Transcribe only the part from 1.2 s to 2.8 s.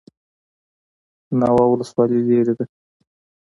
ناوه ولسوالۍ لیرې ده؟